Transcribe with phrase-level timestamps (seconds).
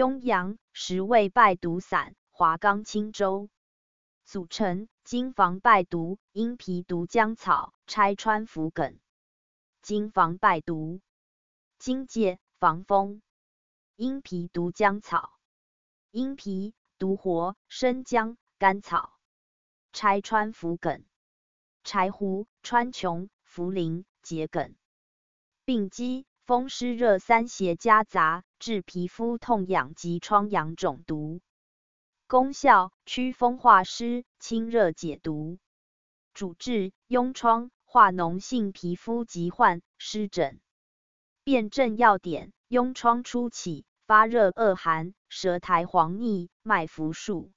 [0.00, 3.50] 雍阳十味败毒散，华冈清粥。
[4.24, 8.98] 组成：金防败毒，鹰皮毒姜草，拆穿桔梗。
[9.82, 11.02] 金防败毒，
[11.78, 13.20] 金芥、防风。
[13.94, 15.34] 鹰皮毒姜草，
[16.10, 19.12] 鹰皮毒活，生姜、甘草。
[19.92, 21.04] 拆穿桔梗，
[21.84, 24.74] 柴胡、川穹、茯苓、桔梗。
[25.66, 31.40] 病机：风湿热三邪夹杂，致皮肤痛痒及疮疡肿毒。
[32.26, 35.60] 功效：驱风化湿，清热解毒。
[36.34, 40.60] 主治：痈疮、化脓性皮肤疾患、湿疹。
[41.44, 47.52] 辨证要点：痈疮初起，发热恶寒，舌苔黄腻，脉浮数。